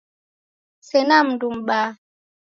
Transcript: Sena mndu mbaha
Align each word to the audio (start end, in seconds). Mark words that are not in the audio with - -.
Sena 0.87 1.17
mndu 1.27 1.47
mbaha 1.57 1.97